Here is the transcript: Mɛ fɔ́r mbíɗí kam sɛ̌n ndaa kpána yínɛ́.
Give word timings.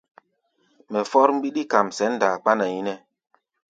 Mɛ 0.91 0.99
fɔ́r 1.11 1.29
mbíɗí 1.35 1.63
kam 1.71 1.87
sɛ̌n 1.97 2.11
ndaa 2.15 2.35
kpána 2.41 2.65
yínɛ́. 2.73 2.95